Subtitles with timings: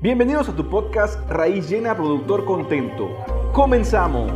[0.00, 3.08] Bienvenidos a tu podcast Raíz Llena Productor Contento.
[3.52, 4.30] Comenzamos.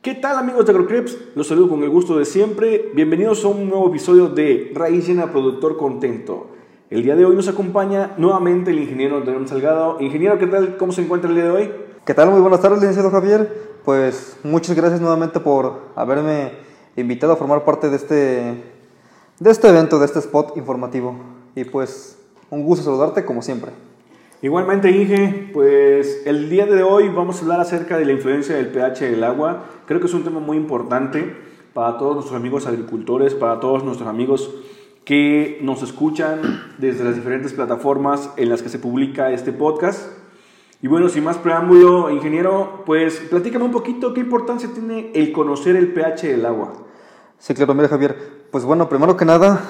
[0.00, 1.18] ¿Qué tal amigos de AgroCreps?
[1.34, 2.92] Los saludo con el gusto de siempre.
[2.94, 6.46] Bienvenidos a un nuevo episodio de Raíz Llena Productor Contento.
[6.90, 10.00] El día de hoy nos acompaña nuevamente el ingeniero Antonio Salgado.
[10.00, 10.76] Ingeniero, ¿qué tal?
[10.76, 11.72] ¿Cómo se encuentra el día de hoy?
[12.06, 12.30] ¿Qué tal?
[12.30, 13.80] Muy buenas tardes, licenciado Javier.
[13.84, 16.52] Pues muchas gracias nuevamente por haberme
[16.94, 18.62] invitado a formar parte de este,
[19.40, 21.16] de este evento, de este spot informativo.
[21.56, 22.19] Y pues
[22.50, 23.70] un gusto saludarte como siempre.
[24.42, 28.68] Igualmente, Inge, pues el día de hoy vamos a hablar acerca de la influencia del
[28.68, 29.64] pH del agua.
[29.86, 31.36] Creo que es un tema muy importante
[31.74, 34.50] para todos nuestros amigos agricultores, para todos nuestros amigos
[35.04, 40.10] que nos escuchan desde las diferentes plataformas en las que se publica este podcast.
[40.82, 45.76] Y bueno, sin más preámbulo, ingeniero, pues platícame un poquito qué importancia tiene el conocer
[45.76, 46.72] el pH del agua.
[47.38, 48.16] Sí, claro, mira Javier,
[48.50, 49.60] pues bueno, primero que nada,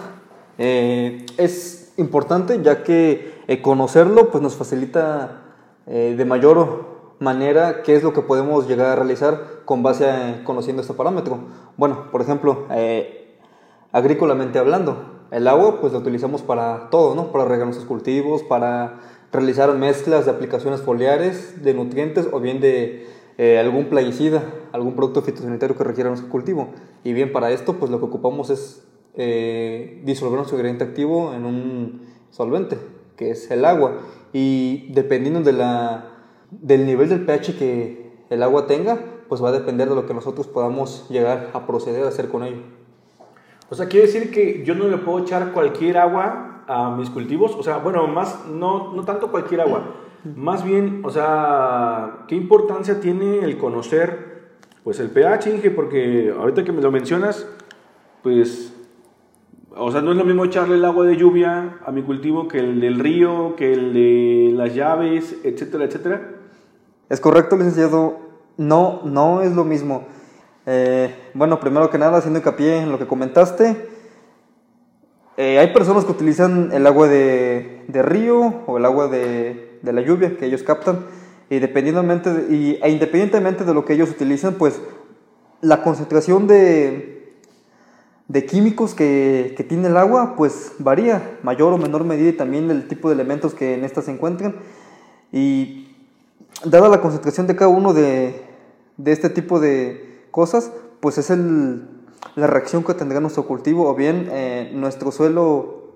[0.58, 5.42] eh, es importante ya que eh, conocerlo pues nos facilita
[5.86, 6.86] eh, de mayor
[7.18, 11.38] manera qué es lo que podemos llegar a realizar con base a conociendo este parámetro.
[11.76, 12.66] Bueno, por ejemplo,
[13.92, 17.30] agrícolamente hablando, el agua pues lo utilizamos para todo, ¿no?
[17.30, 19.00] Para regar nuestros cultivos, para
[19.32, 23.06] realizar mezclas de aplicaciones foliares, de nutrientes o bien de
[23.38, 26.68] eh, algún plaguicida, algún producto fitosanitario que requiera nuestro cultivo.
[27.04, 28.82] Y bien, para esto pues lo que ocupamos es
[29.14, 32.78] eh, disolver nuestro ingrediente activo en un solvente,
[33.16, 33.98] que es el agua.
[34.32, 36.06] Y dependiendo de la,
[36.50, 40.14] del nivel del pH que el agua tenga, pues va a depender de lo que
[40.14, 42.62] nosotros podamos llegar a proceder a hacer con ello.
[43.68, 47.54] O sea, quiere decir que yo no le puedo echar cualquier agua a mis cultivos.
[47.56, 49.94] O sea, bueno, más, no, no tanto cualquier agua.
[50.36, 54.50] Más bien, o sea, ¿qué importancia tiene el conocer,
[54.84, 55.70] pues, el pH, Inge?
[55.70, 57.46] Porque ahorita que me lo mencionas,
[58.22, 58.72] pues,
[59.76, 62.58] o sea, no es lo mismo echarle el agua de lluvia a mi cultivo que
[62.58, 66.28] el del río, que el de las llaves, etcétera, etcétera.
[67.08, 68.18] Es correcto, licenciado.
[68.56, 70.06] No, no es lo mismo.
[70.66, 73.88] Eh, bueno, primero que nada, haciendo hincapié en lo que comentaste,
[75.36, 80.36] eh, hay personas que utilizan el agua de, río o el agua de, la lluvia
[80.36, 81.06] que ellos captan,
[81.48, 84.80] y, dependientemente y, e independientemente de lo que ellos utilizan, pues
[85.62, 87.19] la concentración de,
[88.30, 92.70] de químicos que, que, tiene el agua, pues varía, mayor o menor medida, y también
[92.70, 94.54] el tipo de elementos que en esta se encuentran.
[95.32, 95.96] Y
[96.64, 98.40] dada la concentración de cada uno de,
[98.98, 101.88] de este tipo de, cosas, pues es el,
[102.36, 105.90] la reacción que tendrá nuestro cultivo o bien eh, nuestro suelo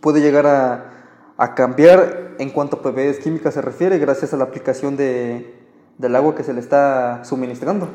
[0.00, 4.44] puede llegar a, a, cambiar en cuanto a propiedades químicas se refiere gracias a la
[4.44, 5.54] aplicación de,
[5.98, 7.88] del agua que se le está suministrando.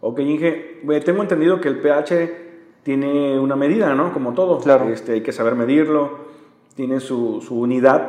[0.00, 2.51] Ok, Inge, tengo entendido que el pH
[2.82, 4.12] tiene una medida, ¿no?
[4.12, 4.60] Como todo.
[4.60, 4.88] Claro.
[4.88, 6.18] Este, hay que saber medirlo,
[6.74, 8.08] tiene su, su unidad.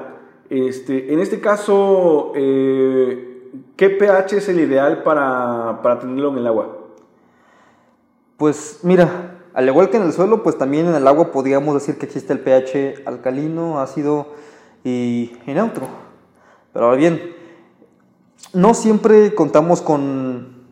[0.50, 6.48] Este, en este caso, eh, ¿qué pH es el ideal para, para tenerlo en el
[6.48, 6.78] agua?
[8.38, 11.98] Pues mira, al igual que en el suelo, pues también en el agua podríamos decir
[11.98, 14.28] que existe el pH alcalino, ácido
[14.84, 15.88] y, neutro.
[16.74, 17.36] Pero ahora bien,
[18.54, 20.64] no siempre contamos con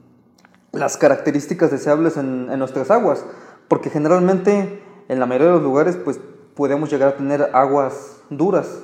[0.72, 3.24] las características deseables en, nuestras aguas,
[3.72, 6.20] porque generalmente en la mayoría de los lugares pues
[6.56, 8.82] podemos llegar a tener aguas duras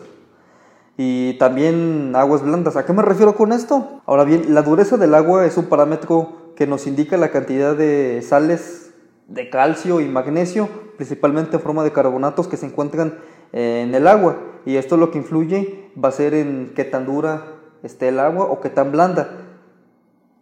[0.95, 2.77] y también aguas blandas.
[2.77, 4.01] ¿A qué me refiero con esto?
[4.05, 8.21] Ahora bien, la dureza del agua es un parámetro que nos indica la cantidad de
[8.21, 8.93] sales
[9.27, 13.15] de calcio y magnesio, principalmente en forma de carbonatos que se encuentran
[13.51, 14.37] en el agua.
[14.65, 17.43] Y esto lo que influye va a ser en qué tan dura
[17.83, 19.31] esté el agua o qué tan blanda.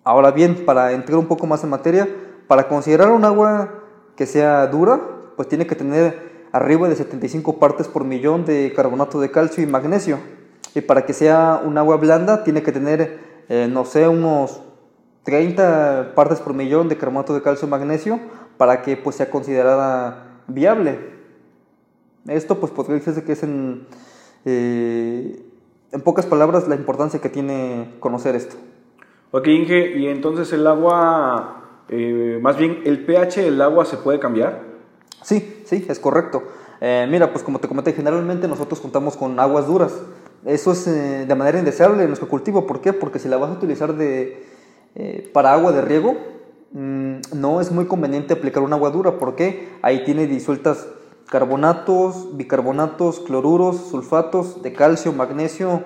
[0.04, 2.08] Ahora bien, para entrar un poco más en materia,
[2.48, 3.82] para considerar un agua
[4.16, 5.00] que sea dura,
[5.36, 9.68] pues tiene que tener arriba de 75 partes por millón de carbonato de calcio y
[9.68, 10.20] magnesio.
[10.74, 14.62] Y para que sea un agua blanda, tiene que tener, eh, no sé, unos
[15.24, 18.20] 30 partes por millón de carbonato de calcio y magnesio
[18.58, 21.00] para que pues, sea considerada viable.
[22.28, 23.88] Esto pues podría decirse que es en,
[24.46, 25.44] eh,
[25.92, 28.56] en pocas palabras la importancia que tiene conocer esto.
[29.32, 34.20] Ok Inge, y entonces el agua, eh, más bien el pH del agua se puede
[34.20, 34.64] cambiar?
[35.24, 36.44] Sí, sí, es correcto.
[36.82, 39.94] Eh, mira, pues como te comenté, generalmente nosotros contamos con aguas duras.
[40.46, 42.68] Eso es de manera indeseable en nuestro cultivo.
[42.68, 42.94] ¿Por qué?
[42.94, 44.46] Porque si la vas a utilizar de,
[44.98, 46.16] eh, para agua de riego
[46.72, 50.88] mm, no es muy conveniente aplicar un agua dura porque ahí tiene disueltas
[51.30, 55.84] carbonatos, bicarbonatos, cloruros, sulfatos de calcio, magnesio,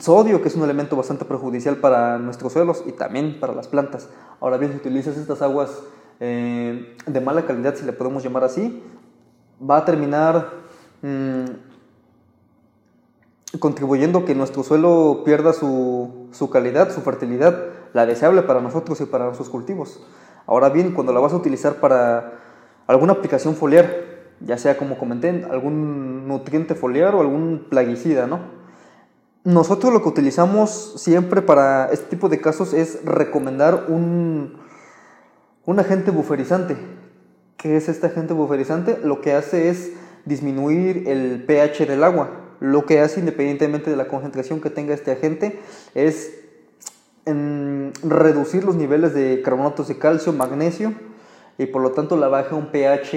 [0.00, 4.08] sodio, que es un elemento bastante perjudicial para nuestros suelos y también para las plantas.
[4.40, 5.82] Ahora bien, si utilizas estas aguas
[6.20, 8.82] eh, de mala calidad, si le podemos llamar así,
[9.60, 10.50] va a terminar
[11.02, 11.44] mm,
[13.58, 19.04] contribuyendo que nuestro suelo pierda su, su calidad, su fertilidad, la deseable para nosotros y
[19.04, 20.02] para nuestros cultivos.
[20.46, 22.40] Ahora bien, cuando la vas a utilizar para
[22.86, 28.61] alguna aplicación foliar, ya sea como comenté, algún nutriente foliar o algún plaguicida, ¿no?
[29.44, 34.60] Nosotros lo que utilizamos siempre para este tipo de casos es recomendar un,
[35.64, 36.76] un agente buferizante.
[37.56, 38.98] ¿Qué es este agente buferizante?
[39.02, 39.92] Lo que hace es
[40.24, 42.30] disminuir el pH del agua.
[42.60, 45.58] Lo que hace, independientemente de la concentración que tenga este agente,
[45.94, 46.30] es
[47.24, 50.94] reducir los niveles de carbonatos de calcio, magnesio,
[51.58, 53.10] y por lo tanto la baja un pH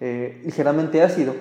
[0.00, 1.34] eh, ligeramente ácido.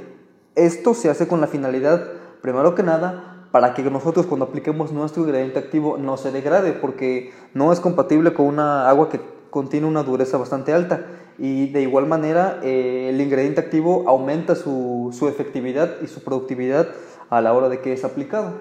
[0.56, 2.06] Esto se hace con la finalidad,
[2.42, 7.32] primero que nada, para que nosotros cuando apliquemos nuestro ingrediente activo no se degrade, porque
[7.54, 9.20] no es compatible con una agua que
[9.52, 11.06] contiene una dureza bastante alta.
[11.38, 16.88] Y de igual manera, eh, el ingrediente activo aumenta su, su, efectividad y su productividad
[17.30, 18.54] a la hora de que es aplicado.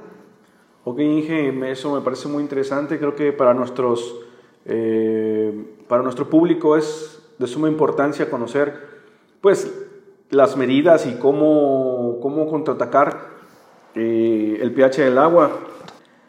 [0.85, 2.99] Ok, Inge, eso me parece muy interesante.
[2.99, 4.15] Creo que para, nuestros,
[4.67, 8.75] eh, para nuestro público es de suma importancia conocer
[9.41, 9.73] pues
[10.29, 13.31] las medidas y cómo, cómo contraatacar
[13.94, 15.50] eh, el pH del agua.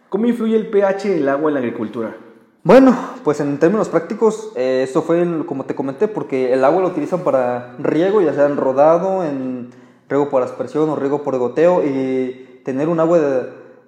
[0.10, 2.16] ¿Cómo influye el pH del agua en la agricultura?
[2.64, 6.88] Bueno, pues en términos prácticos, eh, esto fue como te comenté, porque el agua lo
[6.88, 9.70] utilizan para riego, ya sea en rodado, en
[10.08, 13.20] riego por aspersión o riego por goteo, y tener un agua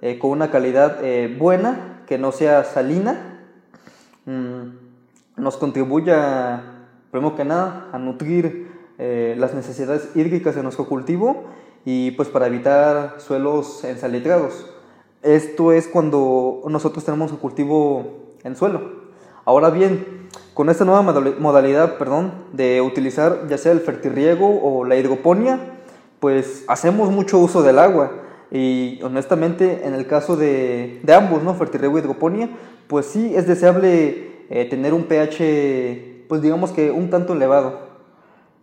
[0.01, 0.99] eh, con una calidad
[1.37, 3.39] buena, que no sea salina,
[4.25, 6.13] mm, nos contribuye,
[7.11, 8.65] primero que nada, a nutrir
[8.97, 11.43] eh, las necesidades hídricas de nuestro cultivo
[11.85, 14.65] y pues para evitar suelos ensalitrados.
[15.21, 19.05] Esto es cuando nosotros tenemos un cultivo en suelo.
[19.45, 24.95] Ahora bien, con esta nueva modalidad perdón, de utilizar ya sea el fertirriego o la
[24.95, 25.59] hidroponía,
[26.19, 28.11] pues hacemos mucho uso del agua.
[28.51, 31.53] Y honestamente, en el caso de, de ambos, ¿no?
[31.55, 32.49] fertirriego y hidroponía,
[32.87, 37.84] pues sí es deseable eh, tener un pH, pues digamos que un tanto elevado.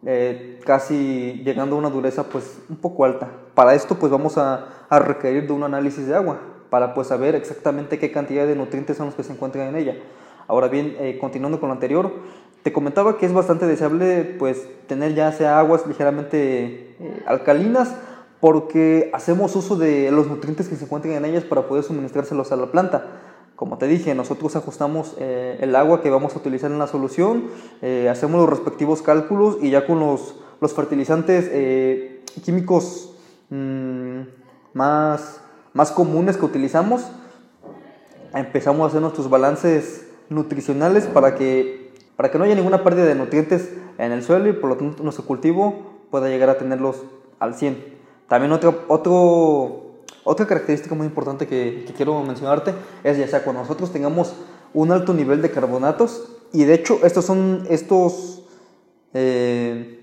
[0.05, 3.29] Eh, casi llegando a una dureza pues un poco alta.
[3.55, 6.39] Para esto pues vamos a, requerir de un análisis de agua
[6.69, 9.97] para pues saber exactamente qué cantidad de nutrientes son los que se encuentran en ella.
[10.49, 12.13] Ahora bien, eh, continuando con lo anterior,
[12.63, 17.95] te comentaba que es bastante deseable pues tener ya sea aguas ligeramente eh, alcalinas
[18.41, 22.57] porque hacemos uso de los nutrientes que se encuentran en ellas para poder suministrárselos a
[22.57, 23.07] la planta.
[23.63, 27.45] Como te dije, nosotros ajustamos eh, el agua que vamos a utilizar en la solución,
[27.81, 33.15] eh, hacemos los respectivos cálculos y ya con los, los fertilizantes eh, químicos
[33.51, 34.23] mmm,
[34.73, 35.43] más,
[35.75, 37.07] más comunes que utilizamos,
[38.35, 43.15] empezamos a hacer nuestros balances nutricionales para que, para que no haya ninguna pérdida de
[43.15, 47.05] nutrientes en el suelo y por lo tanto nuestro cultivo pueda llegar a tenerlos
[47.39, 47.95] al 100.
[48.27, 49.92] También otro, otro
[50.25, 52.75] otra característica muy importante que, quiero mencionarte
[53.05, 54.35] es ya sea cuando nosotros tengamos
[54.75, 58.43] un alto nivel de carbonatos y de hecho estos son estos
[59.15, 60.01] eh,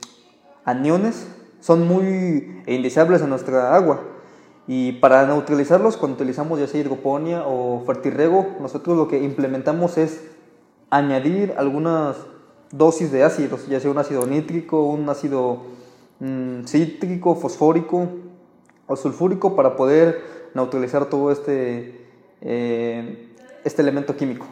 [0.65, 1.27] aniones
[1.61, 4.01] son muy indeseables en nuestra agua.
[4.67, 10.21] Y para neutralizarlos cuando utilizamos ya sea hidroponía o fertirrego nosotros lo que implementamos es
[10.91, 12.17] añadir algunas
[12.71, 15.63] dosis de ácidos ya sea un ácido nítrico un ácido
[16.19, 18.09] mm, cítrico fosfórico
[18.89, 20.19] o sulfúrico para poder
[20.55, 22.07] neutralizar todo este,
[22.41, 23.29] eh,
[23.63, 24.47] este elemento químico.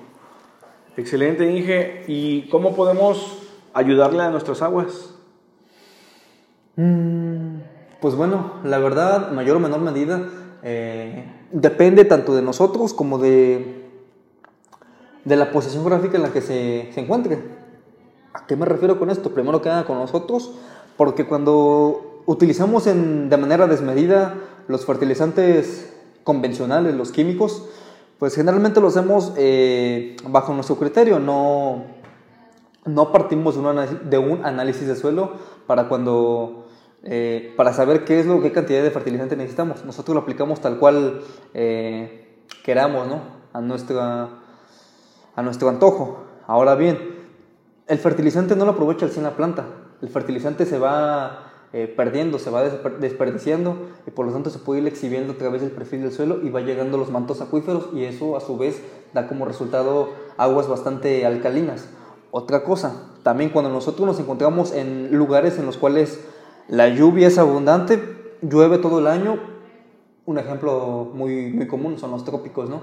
[0.96, 2.04] Excelente, Inge.
[2.08, 3.40] ¿Y cómo podemos
[3.74, 5.16] ayudarle a nuestras aguas?
[6.76, 7.58] Mm,
[8.00, 10.30] pues bueno, la verdad, mayor o menor medida,
[10.62, 13.90] eh, depende tanto de nosotros como de,
[15.26, 17.40] de la posición gráfica en la que se, se encuentre.
[18.34, 19.34] ¿A qué me refiero con esto?
[19.34, 20.54] Primero que nada con nosotros,
[20.96, 24.36] porque cuando utilizamos en, de manera desmedida
[24.68, 25.92] los fertilizantes
[26.24, 27.68] convencionales, los químicos,
[28.20, 31.86] pues generalmente lo hacemos eh, bajo nuestro criterio, no,
[32.86, 35.32] no partimos de un, de análisis de suelo
[35.66, 36.68] para cuando
[37.04, 39.86] eh, para saber qué es lo qué cantidad de fertilizante necesitamos.
[39.86, 41.22] Nosotros lo aplicamos tal cual
[41.54, 43.08] eh, queramos.
[43.54, 44.30] A nuestra
[45.36, 46.26] a nuestro antojo.
[46.46, 47.00] Ahora bien,
[47.88, 49.66] el fertilizante no lo aprovecha al 100 la planta.
[50.02, 54.80] El fertilizante se va eh, perdiendo, se va desperdiciando y por lo tanto se puede
[54.80, 58.06] ir exhibiendo a través del perfil del suelo y va llegando los mantos acuíferos y
[58.06, 58.82] eso a su vez
[59.14, 61.90] da como resultado aguas bastante alcalinas.
[62.32, 66.22] Otra cosa, también cuando nosotros nos encontramos en lugares en los cuales
[66.70, 68.02] la lluvia es abundante,
[68.42, 69.38] llueve todo el año,
[70.26, 72.80] un ejemplo muy, muy común son los trópicos, ¿no?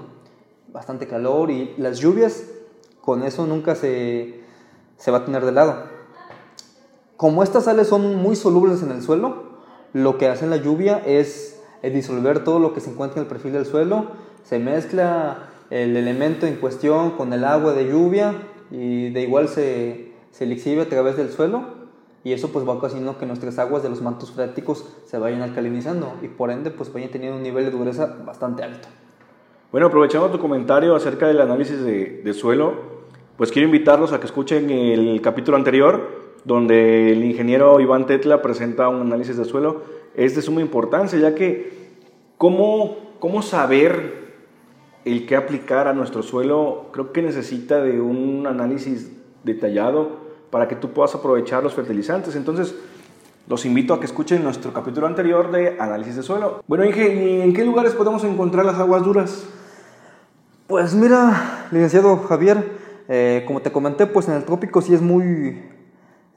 [0.71, 2.43] Bastante calor y las lluvias,
[3.01, 4.41] con eso nunca se,
[4.97, 5.94] se va a tener de lado
[7.17, 9.55] como estas sales son muy solubles en el suelo,
[9.93, 13.53] lo que hace la lluvia es disolver todo lo que se encuentra en el perfil
[13.53, 14.07] del suelo,
[14.43, 18.33] se mezcla el elemento en cuestión con el agua de lluvia
[18.71, 21.85] y de igual se, se le exhibe a través del suelo
[22.23, 26.13] y eso pues va ocasionando que nuestras aguas de los mantos freáticos se vayan alcalinizando
[26.21, 28.87] y por ende pues vayan teniendo un nivel de dureza bastante alto.
[29.71, 32.95] Bueno, aprovechando tu comentario acerca del análisis de, de suelo,
[33.37, 38.87] pues quiero invitarlos a que escuchen el capítulo anterior donde el ingeniero Iván Tetla presenta
[38.87, 39.81] un análisis de suelo.
[40.15, 41.73] Es de suma importancia ya que
[42.37, 44.25] cómo, cómo saber
[45.03, 49.11] el que aplicar a nuestro suelo creo que necesita de un análisis
[49.43, 52.35] detallado para que tú puedas aprovechar los fertilizantes.
[52.35, 52.75] Entonces,
[53.47, 56.63] los invito a que escuchen nuestro capítulo anterior de análisis de suelo.
[56.67, 59.45] Bueno, Inge, ¿en qué lugares podemos encontrar las aguas duras?
[60.67, 62.71] Pues mira, licenciado Javier,
[63.07, 65.61] eh, como te comenté, pues en el trópico sí es muy,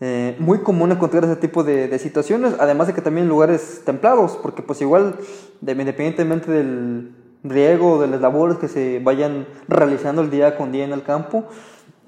[0.00, 3.83] eh, muy común encontrar ese tipo de, de, situaciones, además de que también en lugares
[3.85, 5.17] templados, porque pues igual,
[5.61, 7.12] de, independientemente del,
[7.45, 11.45] riego, de las labores que se vayan realizando el día con día en el campo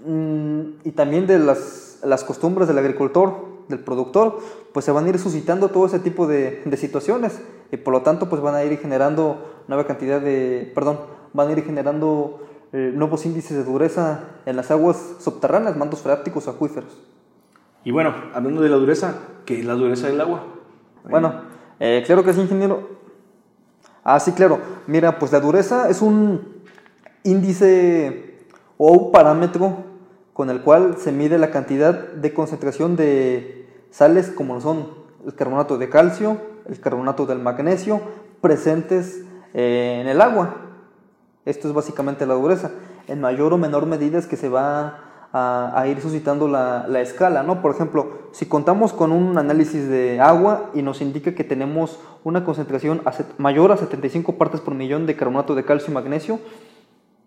[0.05, 4.39] mm, y también de las, las, costumbres del agricultor, del productor,
[4.73, 8.03] pues se van a ir suscitando todo ese tipo de, de, situaciones y por lo
[8.03, 10.99] tanto pues van a ir generando nueva cantidad de, perdón,
[11.33, 12.41] van a ir generando
[12.73, 16.99] eh, nuevos índices de dureza en las aguas subterráneas, mantos freáticos acuíferos.
[17.85, 19.15] Y bueno, hablando de la dureza,
[19.47, 20.45] ¿qué es la dureza del agua?
[21.09, 21.43] Bueno,
[21.79, 22.89] eh, claro que sí, ingeniero.
[24.05, 24.61] Ah, sí, claro.
[24.87, 26.63] Mira, pues la dureza es un
[27.23, 28.39] índice
[28.77, 29.85] o un parámetro
[30.33, 34.89] con el cual se mide la cantidad de concentración de sales como son
[35.27, 38.01] el carbonato de calcio, el carbonato del magnesio,
[38.41, 39.23] presentes
[39.55, 40.57] eh, en el agua.
[41.45, 42.71] Esto es básicamente la dureza.
[43.09, 47.43] En mayor o menor medida es que se va a, ir suscitando la, la, escala,
[47.43, 47.63] ¿no?
[47.63, 52.45] Por ejemplo, si contamos con un análisis de agua y nos indica que tenemos una
[52.45, 53.03] concentración
[53.39, 56.41] mayor a 75 partes por millón de carbonato de calcio y magnesio,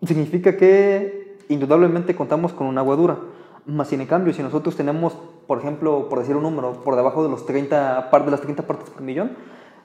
[0.02, 3.18] significa que indudablemente contamos con un agua dura.
[3.66, 7.22] Más sin en cambio, si nosotros tenemos, por ejemplo, por decir un número, por debajo
[7.22, 9.32] de, los 30, de las 30 partes por millón,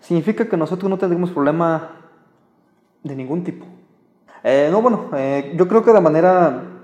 [0.01, 1.91] significa que nosotros no tendremos problema
[3.01, 3.65] de ningún tipo.
[4.43, 6.78] Eh, no, bueno, eh, yo creo que de manera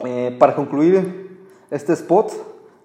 [0.00, 1.38] eh, para concluir
[1.70, 2.32] este spot,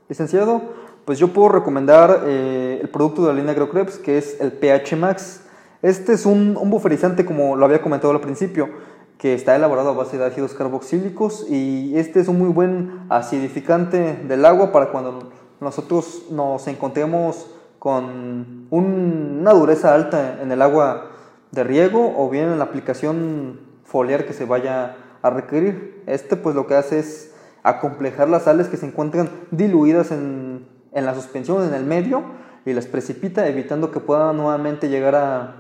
[0.10, 0.62] licenciado,
[1.05, 3.55] pues yo puedo recomendar eh, el producto de la línea
[4.03, 5.41] que es el pH Max.
[5.82, 8.70] Este es un, un, buferizante, como lo había comentado al principio,
[9.17, 14.15] que está elaborado a base de ácidos carboxílicos y este es un muy buen acidificante
[14.27, 17.48] del agua para cuando nosotros nos encontremos
[17.79, 21.10] con un, una dureza alta en el agua
[21.51, 26.03] de riego o bien en la aplicación foliar que se vaya a requerir.
[26.06, 31.06] Este pues lo que hace es acomplejar las sales que se encuentran diluidas en, en
[31.06, 32.24] la suspensión, en el medio,
[32.65, 35.56] y las precipita, evitando que puedan nuevamente llegar a,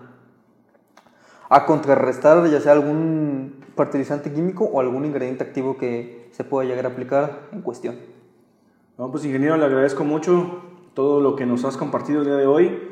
[1.49, 6.85] a contrarrestar ya sea algún fertilizante químico o algún ingrediente activo que se pueda llegar
[6.85, 7.95] a aplicar en cuestión.
[8.97, 10.61] No, pues ingeniero, le agradezco mucho
[10.93, 12.89] todo lo que nos has compartido el día de hoy.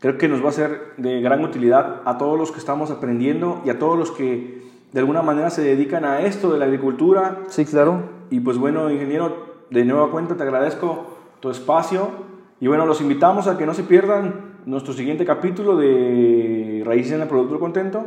[0.00, 3.62] Creo que nos va a ser de gran utilidad a todos los que estamos aprendiendo
[3.64, 4.62] y a todos los que
[4.94, 7.40] de alguna manera se dedican a esto de la agricultura.
[7.48, 8.04] Sí, claro.
[8.30, 12.10] Y pues bueno, ingeniero, de nueva cuenta te agradezco tu espacio
[12.60, 17.22] y bueno, los invitamos a que no se pierdan nuestro siguiente capítulo de Raíces en
[17.22, 18.04] el Productor Contento.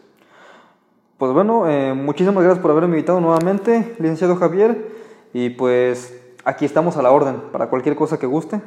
[1.18, 4.86] Pues bueno, eh, muchísimas gracias por haberme invitado nuevamente, licenciado Javier.
[5.32, 8.60] Y pues aquí estamos a la orden para cualquier cosa que guste.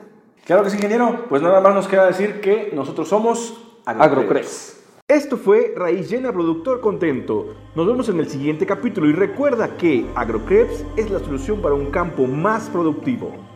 [0.46, 1.26] Claro que sí, ingeniero.
[1.30, 4.78] Pues nada más nos queda decir que nosotros somos Agrocreps.
[5.08, 7.54] Esto fue Raíz Llena Productor Contento.
[7.76, 11.92] Nos vemos en el siguiente capítulo y recuerda que Agrocreps es la solución para un
[11.92, 13.49] campo más productivo.